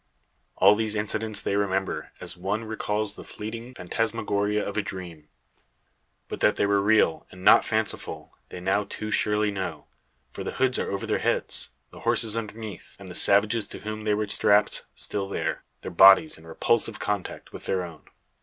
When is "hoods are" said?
10.53-10.89